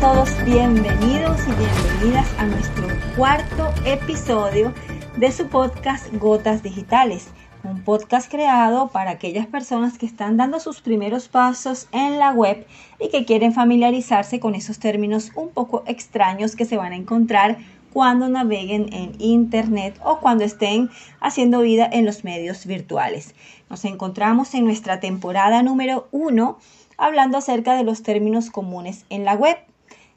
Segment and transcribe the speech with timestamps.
[0.00, 4.72] todos bienvenidos y bienvenidas a nuestro cuarto episodio
[5.18, 7.28] de su podcast Gotas Digitales,
[7.62, 12.66] un podcast creado para aquellas personas que están dando sus primeros pasos en la web
[12.98, 17.58] y que quieren familiarizarse con esos términos un poco extraños que se van a encontrar
[17.92, 20.88] cuando naveguen en Internet o cuando estén
[21.20, 23.34] haciendo vida en los medios virtuales.
[23.68, 26.58] Nos encontramos en nuestra temporada número uno
[27.00, 29.56] hablando acerca de los términos comunes en la web,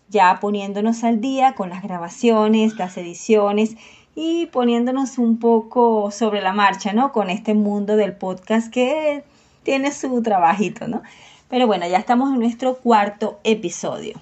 [0.10, 3.78] ya poniéndonos al día con las grabaciones, las ediciones
[4.16, 7.14] y poniéndonos un poco sobre la marcha, ¿no?
[7.14, 9.24] Con este mundo del podcast que
[9.64, 11.02] tiene su trabajito, ¿no?
[11.50, 14.20] Pero bueno, ya estamos en nuestro cuarto episodio.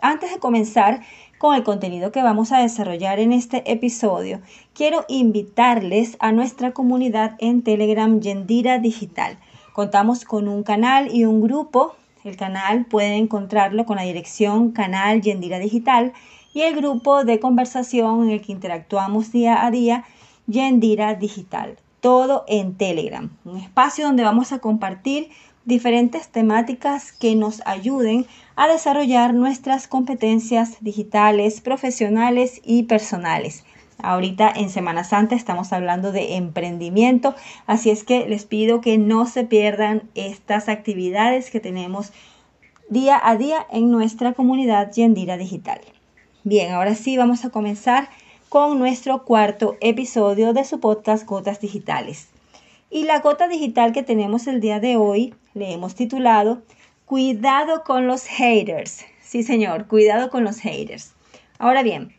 [0.00, 1.00] Antes de comenzar
[1.38, 4.40] con el contenido que vamos a desarrollar en este episodio,
[4.74, 9.38] quiero invitarles a nuestra comunidad en Telegram Yendira Digital.
[9.74, 11.96] Contamos con un canal y un grupo.
[12.22, 16.12] El canal pueden encontrarlo con la dirección Canal Yendira Digital
[16.52, 20.04] y el grupo de conversación en el que interactuamos día a día,
[20.46, 21.76] Yendira Digital.
[21.98, 25.30] Todo en Telegram, un espacio donde vamos a compartir
[25.64, 33.64] diferentes temáticas que nos ayuden a desarrollar nuestras competencias digitales, profesionales y personales.
[33.98, 37.34] Ahorita en Semana Santa estamos hablando de emprendimiento,
[37.66, 42.12] así es que les pido que no se pierdan estas actividades que tenemos
[42.88, 45.80] día a día en nuestra comunidad Yendira Digital.
[46.42, 48.10] Bien, ahora sí vamos a comenzar
[48.48, 52.28] con nuestro cuarto episodio de su podcast Gotas Digitales.
[52.90, 56.62] Y la gota digital que tenemos el día de hoy le hemos titulado
[57.06, 59.04] Cuidado con los haters.
[59.22, 61.12] Sí, señor, cuidado con los haters.
[61.58, 62.14] Ahora bien,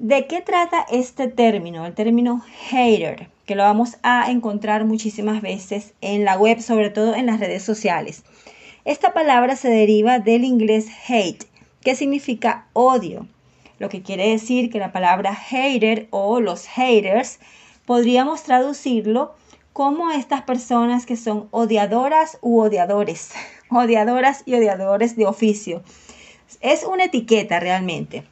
[0.00, 1.86] ¿De qué trata este término?
[1.86, 7.14] El término hater, que lo vamos a encontrar muchísimas veces en la web, sobre todo
[7.14, 8.24] en las redes sociales.
[8.84, 11.44] Esta palabra se deriva del inglés hate,
[11.80, 13.28] que significa odio,
[13.78, 17.38] lo que quiere decir que la palabra hater o los haters
[17.86, 19.36] podríamos traducirlo
[19.72, 23.30] como estas personas que son odiadoras u odiadores,
[23.70, 25.84] odiadoras y odiadores de oficio.
[26.60, 28.24] Es una etiqueta realmente.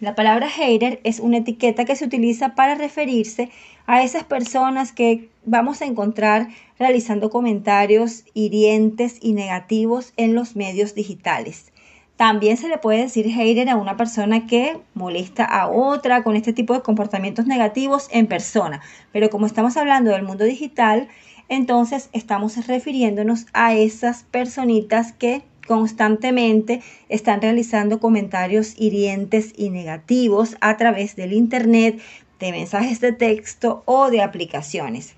[0.00, 3.50] La palabra hater es una etiqueta que se utiliza para referirse
[3.86, 6.48] a esas personas que vamos a encontrar
[6.80, 11.70] realizando comentarios hirientes y negativos en los medios digitales.
[12.16, 16.52] También se le puede decir hater a una persona que molesta a otra con este
[16.52, 18.80] tipo de comportamientos negativos en persona.
[19.12, 21.08] Pero como estamos hablando del mundo digital,
[21.48, 30.76] entonces estamos refiriéndonos a esas personitas que constantemente están realizando comentarios hirientes y negativos a
[30.76, 32.00] través del Internet,
[32.38, 35.14] de mensajes de texto o de aplicaciones.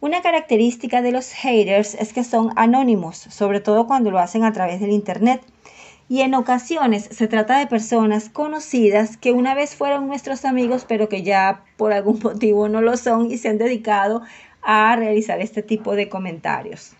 [0.00, 4.52] Una característica de los haters es que son anónimos, sobre todo cuando lo hacen a
[4.52, 5.40] través del Internet.
[6.10, 11.08] Y en ocasiones se trata de personas conocidas que una vez fueron nuestros amigos, pero
[11.08, 14.20] que ya por algún motivo no lo son y se han dedicado
[14.60, 16.94] a realizar este tipo de comentarios.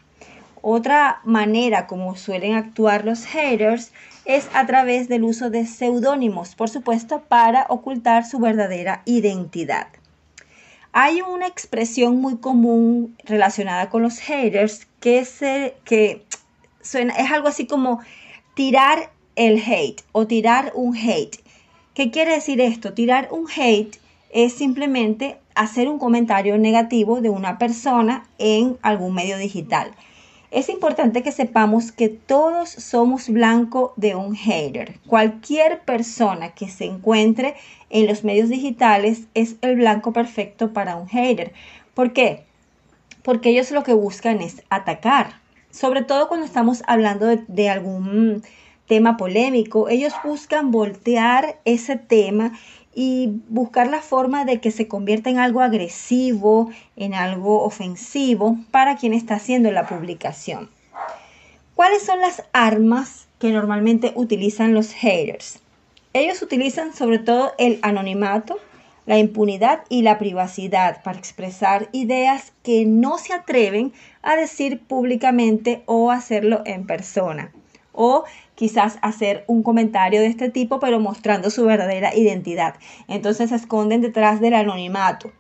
[0.67, 3.93] Otra manera como suelen actuar los haters
[4.25, 9.89] es a través del uso de seudónimos, por supuesto, para ocultar su verdadera identidad.
[10.93, 15.27] Hay una expresión muy común relacionada con los haters que,
[15.85, 16.25] que
[16.81, 18.01] suena, es algo así como
[18.55, 21.45] tirar el hate o tirar un hate.
[21.93, 22.95] ¿Qué quiere decir esto?
[22.95, 23.99] Tirar un hate
[24.31, 29.95] es simplemente hacer un comentario negativo de una persona en algún medio digital.
[30.55, 35.01] Es importante que sepamos que todos somos blanco de un hater.
[35.05, 37.57] Cualquier persona que se encuentre
[37.91, 41.53] en los medios digitales es el blanco perfecto para un hater.
[41.93, 42.45] ¿Por qué?
[43.25, 45.41] Porque ellos lo que buscan es atacar.
[45.73, 48.45] Sobre todo cuando estamos hablando de, de algún
[48.87, 52.53] tema polémico, ellos buscan voltear ese tema
[52.95, 58.97] y buscar la forma de que se convierta en algo agresivo, en algo ofensivo para
[58.97, 60.71] quien está haciendo la publicación.
[61.75, 65.61] ¿Cuáles son las armas que normalmente utilizan los haters?
[66.13, 68.59] Ellos utilizan sobre todo el anonimato,
[69.07, 73.93] la impunidad y la privacidad para expresar ideas que no se atreven
[74.23, 77.53] a decir públicamente o hacerlo en persona
[77.95, 78.25] o
[78.55, 82.75] quizás hacer un comentario de este tipo, pero mostrando su verdadera identidad.
[83.09, 85.33] Entonces se esconden detrás del anonimato.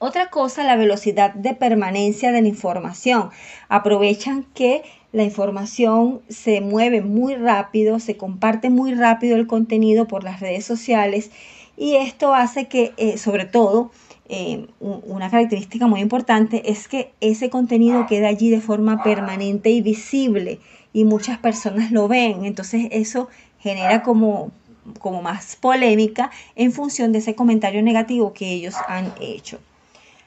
[0.00, 3.30] Otra cosa, la velocidad de permanencia de la información.
[3.68, 10.22] Aprovechan que la información se mueve muy rápido, se comparte muy rápido el contenido por
[10.22, 11.30] las redes sociales
[11.76, 13.90] y esto hace que, eh, sobre todo,
[14.28, 19.80] eh, una característica muy importante es que ese contenido queda allí de forma permanente y
[19.80, 20.60] visible
[20.92, 22.44] y muchas personas lo ven.
[22.44, 23.28] Entonces eso
[23.58, 24.50] genera como,
[24.98, 29.58] como más polémica en función de ese comentario negativo que ellos han hecho.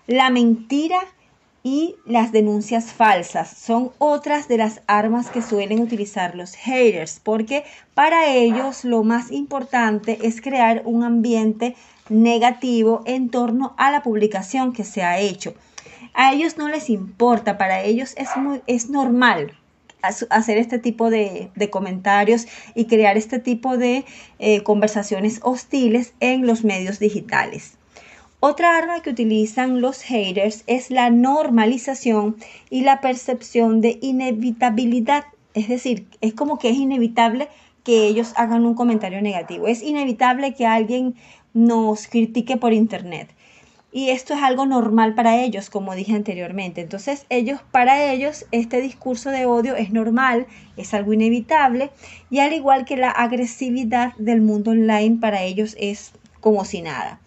[0.07, 0.99] La mentira
[1.63, 7.63] y las denuncias falsas son otras de las armas que suelen utilizar los haters, porque
[7.93, 11.75] para ellos lo más importante es crear un ambiente
[12.09, 15.53] negativo en torno a la publicación que se ha hecho.
[16.13, 19.53] A ellos no les importa, para ellos es, muy, es normal
[20.01, 24.03] hacer este tipo de, comentarios y crear este tipo de
[24.39, 27.77] eh, conversaciones hostiles en los medios digitales.
[28.43, 32.37] Otra arma que utilizan los haters es la normalización
[32.71, 35.25] y la percepción de inevitabilidad.
[35.53, 37.49] Es decir, es como que es inevitable
[37.83, 39.67] que ellos hagan un comentario negativo.
[39.67, 41.13] Es inevitable que alguien
[41.53, 43.29] nos critique por internet.
[43.91, 46.81] Y esto es algo normal para ellos, como dije anteriormente.
[46.81, 50.47] Entonces, ellos, para ellos, este discurso de odio es normal,
[50.77, 51.91] es algo inevitable,
[52.31, 57.19] y al igual que la agresividad del mundo online, para ellos es como si nada.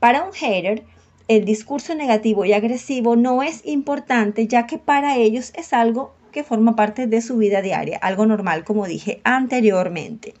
[0.00, 0.82] Para un hater,
[1.28, 6.42] el discurso negativo y agresivo no es importante ya que para ellos es algo que
[6.42, 10.32] forma parte de su vida diaria, algo normal como dije anteriormente.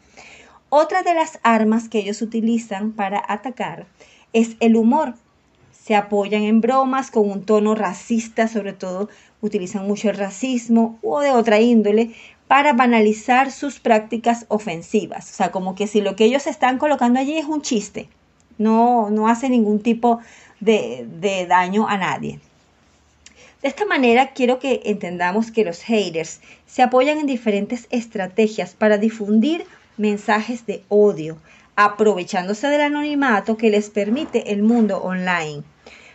[0.70, 3.86] Otra de las armas que ellos utilizan para atacar
[4.32, 5.14] es el humor.
[5.72, 9.10] Se apoyan en bromas con un tono racista, sobre todo
[9.42, 12.12] utilizan mucho el racismo o de otra índole
[12.48, 15.30] para banalizar sus prácticas ofensivas.
[15.30, 18.08] O sea, como que si lo que ellos están colocando allí es un chiste,
[18.60, 20.20] no, no hace ningún tipo
[20.60, 22.38] de, de daño a nadie.
[23.62, 28.98] De esta manera quiero que entendamos que los haters se apoyan en diferentes estrategias para
[28.98, 29.66] difundir
[29.96, 31.38] mensajes de odio,
[31.74, 35.62] aprovechándose del anonimato que les permite el mundo online.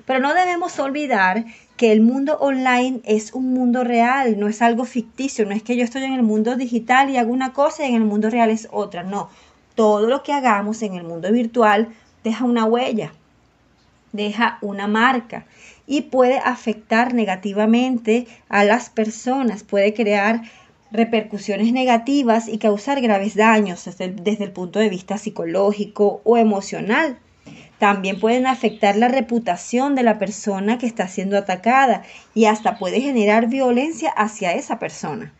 [0.06, 1.45] Pero no debemos olvidar
[1.77, 5.75] que el mundo online es un mundo real, no es algo ficticio, no es que
[5.75, 8.50] yo estoy en el mundo digital y hago una cosa y en el mundo real
[8.50, 9.30] es otra, no.
[9.74, 11.89] Todo lo que hagamos en el mundo virtual
[12.25, 13.13] deja una huella,
[14.12, 15.45] deja una marca
[15.88, 20.42] y puede afectar negativamente a las personas, puede crear
[20.92, 27.19] repercusiones negativas y causar graves daños desde el, punto de vista psicológico o emocional.
[27.77, 33.01] También pueden afectar la reputación de la persona que está siendo atacada y hasta puede
[33.01, 35.31] generar violencia hacia esa persona.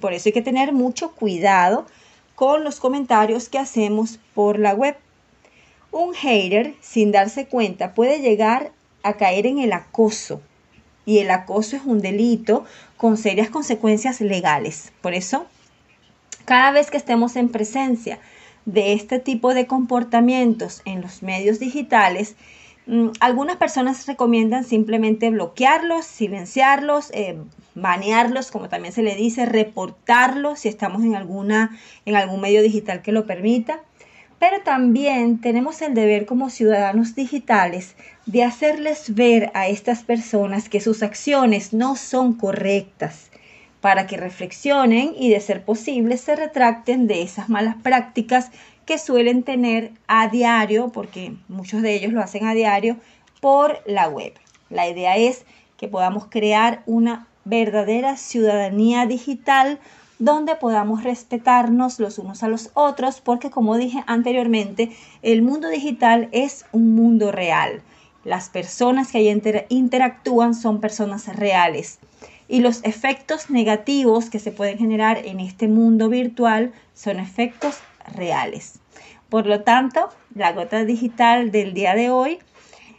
[0.00, 1.86] Por eso hay que tener mucho cuidado
[2.34, 4.96] con los comentarios que hacemos por la web.
[5.94, 8.72] Un hater, sin darse cuenta, puede llegar
[9.04, 10.42] a caer en el acoso.
[11.06, 12.64] Y el acoso es un delito
[12.96, 14.92] con serias consecuencias legales.
[15.00, 15.46] Por eso,
[16.46, 18.18] cada vez que estemos en presencia
[18.64, 22.34] de este tipo de comportamientos en los medios digitales,
[22.88, 27.38] mm, algunas personas recomiendan simplemente bloquearlos, silenciarlos, eh,
[27.76, 33.00] banearlos, como también se le dice, reportarlos si estamos en, alguna, en algún medio digital
[33.00, 33.80] que lo permita
[34.38, 37.96] pero también tenemos el deber como ciudadanos digitales
[38.26, 43.30] de hacerles ver a estas personas que sus acciones no son correctas,
[43.80, 48.50] para que reflexionen y de ser posible se retracten de esas malas prácticas
[48.86, 52.96] que suelen tener a diario, porque muchos de ellos lo hacen a diario,
[53.40, 54.32] por la web.
[54.70, 55.44] La idea es
[55.76, 59.78] que podamos crear una verdadera ciudadanía digital
[60.18, 64.90] donde podamos respetarnos los unos a los otros, porque como dije anteriormente,
[65.22, 67.82] el mundo digital es un mundo real.
[68.24, 71.98] Las personas que ahí interactúan son personas reales.
[72.48, 77.78] Y los efectos negativos que se pueden generar en este mundo virtual son efectos
[78.14, 78.80] reales.
[79.28, 82.38] Por lo tanto, la gota digital del día de hoy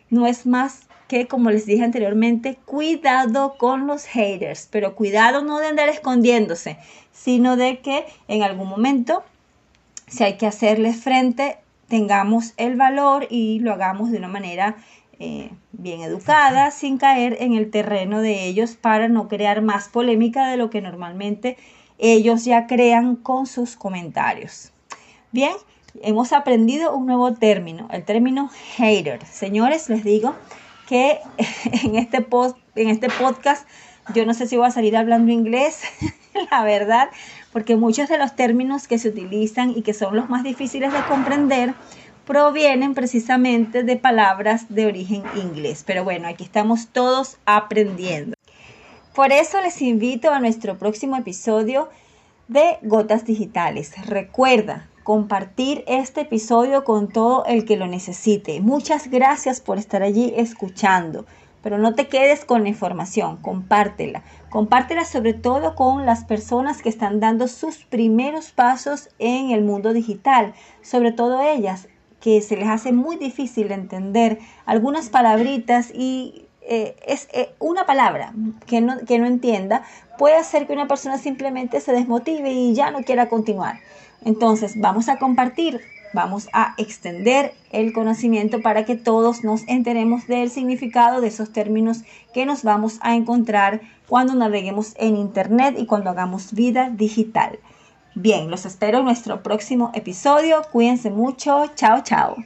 [0.10, 5.60] no es más que, como les dije anteriormente, cuidado con los haters, pero cuidado no
[5.60, 6.78] de andar escondiéndose,
[7.12, 9.24] sino de que en algún momento,
[10.08, 11.58] si hay que hacerles frente,
[11.88, 14.78] tengamos el valor y lo hagamos de una manera
[15.20, 20.48] eh, bien educada, sin caer en el terreno de ellos para no crear más polémica
[20.48, 21.58] de lo que normalmente
[21.98, 24.72] ellos ya crean con sus comentarios.
[25.32, 25.54] Bien,
[26.02, 29.26] hemos aprendido un nuevo término, el término hater.
[29.26, 30.36] Señores, les digo
[30.88, 31.20] que
[31.84, 33.68] en este, post, en este podcast
[34.14, 35.82] yo no sé si voy a salir hablando inglés,
[36.52, 37.10] la verdad,
[37.52, 41.02] porque muchos de los términos que se utilizan y que son los más difíciles de
[41.04, 41.74] comprender
[42.26, 45.84] provienen precisamente de palabras de origen inglés.
[45.86, 48.36] Pero bueno, aquí estamos todos aprendiendo.
[49.14, 51.90] Por eso les invito a nuestro próximo episodio
[52.48, 53.94] de Gotas Digitales.
[54.06, 58.60] Recuerda, compartir este episodio con todo el que lo necesite.
[58.60, 61.28] Muchas gracias por estar allí escuchando.
[61.62, 64.24] pero no te quedes con la información, compártela.
[64.50, 69.92] Compártela sobre todo con las personas que están dando sus primeros pasos en el mundo
[69.94, 71.88] digital, sobre todo ellas
[72.20, 78.34] que se les hace muy difícil entender algunas palabritas y eh, es eh, una palabra
[78.66, 79.84] que no, que no entienda
[80.18, 83.80] puede hacer que una persona simplemente se desmotive y ya no quiera continuar.
[84.26, 85.80] Entonces vamos a compartir,
[86.14, 92.02] vamos a extender el conocimiento para que todos nos enteremos del significado de esos términos
[92.34, 97.60] que nos vamos a encontrar cuando naveguemos en Internet y cuando hagamos vida digital.
[98.16, 100.62] Bien, los espero en nuestro próximo episodio.
[100.72, 101.72] Cuídense mucho.
[101.76, 102.38] Chao, chao.